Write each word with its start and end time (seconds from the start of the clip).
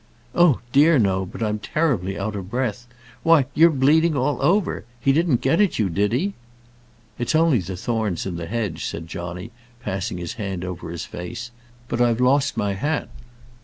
"Oh 0.33 0.61
dear, 0.71 0.97
no; 0.97 1.27
but 1.27 1.43
I'm 1.43 1.59
terribly 1.59 2.17
out 2.17 2.35
of 2.35 2.49
breath. 2.49 2.87
Why, 3.21 3.45
you're 3.53 3.69
bleeding 3.69 4.15
all 4.17 4.41
over. 4.41 4.83
He 4.99 5.13
didn't 5.13 5.41
get 5.41 5.61
at 5.61 5.77
you, 5.77 5.89
did 5.91 6.11
he?" 6.11 6.33
"It's 7.19 7.35
only 7.35 7.59
the 7.59 7.77
thorns 7.77 8.25
in 8.25 8.35
the 8.35 8.47
hedge," 8.47 8.83
said 8.83 9.05
Johnny, 9.05 9.51
passing 9.83 10.17
his 10.17 10.33
hand 10.41 10.65
over 10.65 10.89
his 10.89 11.05
face. 11.05 11.51
"But 11.87 12.01
I've 12.01 12.19
lost 12.19 12.57
my 12.57 12.73
hat." 12.73 13.09